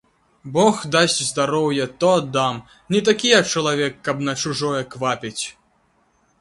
Бог 0.53 0.79
дасць 0.95 1.17
здароўе, 1.31 1.85
то 2.05 2.09
аддам, 2.21 2.55
не 2.97 3.03
такі 3.11 3.27
я 3.37 3.41
чалавек, 3.55 3.93
каб 4.11 4.27
на 4.31 4.39
чужое 4.45 4.83
квапіць. 4.95 5.43